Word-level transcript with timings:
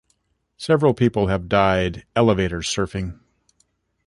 Several 0.57 0.95
people 0.95 1.27
have 1.27 1.47
died 1.47 2.07
elevator 2.15 2.61
surfing. 2.61 3.19